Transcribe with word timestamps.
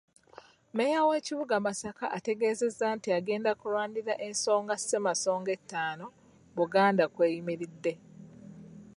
Mmeeya 0.69 1.01
w'ekibuga 1.07 1.55
Masaka 1.65 2.05
ategeezezza 2.17 2.85
nti 2.97 3.09
agenda 3.19 3.51
kulwanirira 3.59 4.13
ensonga 4.27 4.73
Ssemasonga 4.77 5.49
ettaano, 5.57 6.07
Buganda 6.57 7.05
kw'eyimiridde. 7.13 7.93